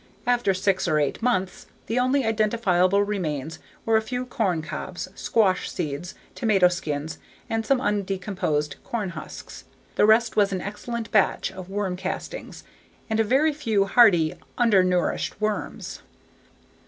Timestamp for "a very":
13.19-13.53